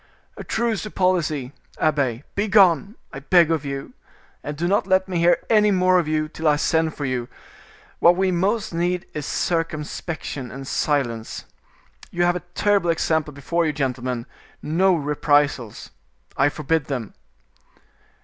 [0.35, 3.93] "A truce to policy, abbe; begone, I beg of you,
[4.43, 7.29] and do not let me hear any more of you till I send for you;
[7.99, 11.45] what we most need is circumspection and silence.
[12.09, 14.25] You have a terrible example before you, gentlemen:
[14.59, 15.91] no reprisals,
[16.35, 17.13] I forbid them."